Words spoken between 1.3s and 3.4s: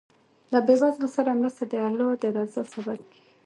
مرسته د الله د رضا سبب کېږي.